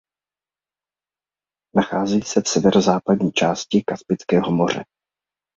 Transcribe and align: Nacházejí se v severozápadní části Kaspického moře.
Nacházejí 1.75 2.21
se 2.21 2.41
v 2.41 2.47
severozápadní 2.49 3.31
části 3.31 3.83
Kaspického 3.87 4.51
moře. 4.51 4.83